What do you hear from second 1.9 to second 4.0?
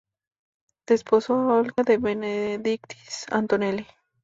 Benedictis Antonelli.